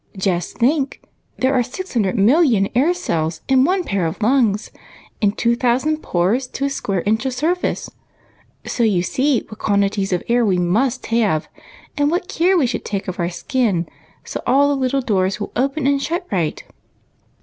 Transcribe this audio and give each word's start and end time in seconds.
Just 0.17 0.57
think, 0.57 0.99
there 1.37 1.53
are 1.53 1.61
600,000,000 1.61 2.71
air 2.73 2.91
cells 2.91 3.41
in 3.47 3.63
one 3.65 3.83
pair 3.83 4.07
of 4.07 4.19
lungs, 4.23 4.71
and 5.21 5.37
2,000 5.37 5.97
pores 5.97 6.47
to 6.47 6.65
a 6.65 6.71
square 6.71 7.03
inch 7.05 7.23
of 7.27 7.35
surface; 7.35 7.87
so 8.65 8.81
you 8.83 9.03
see 9.03 9.41
what 9.47 9.59
quantities 9.59 10.11
of 10.11 10.23
air 10.27 10.43
we 10.43 10.57
must 10.57 11.05
have, 11.13 11.47
and 11.95 12.09
what 12.09 12.27
care 12.27 12.57
we 12.57 12.65
should 12.65 12.83
take 12.83 13.07
of 13.07 13.19
our 13.19 13.29
skin 13.29 13.85
so 14.23 14.41
all 14.47 14.69
the 14.69 14.75
little 14.81 15.01
doors 15.01 15.39
will 15.39 15.51
open 15.55 15.85
and 15.85 16.01
shut 16.01 16.25
right. 16.31 16.63